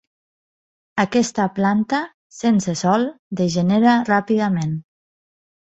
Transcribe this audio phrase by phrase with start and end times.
[1.03, 1.99] Aquesta planta,
[2.39, 3.07] sense sol,
[3.43, 4.77] degenera ràpidament.